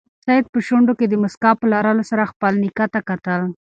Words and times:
سعید 0.25 0.45
په 0.53 0.59
شونډو 0.67 0.93
کې 0.99 1.05
د 1.07 1.13
موسکا 1.21 1.51
په 1.59 1.65
لرلو 1.73 2.03
سره 2.11 2.29
خپل 2.31 2.53
نیکه 2.63 2.85
ته 2.93 2.99
کتل. 3.09 3.41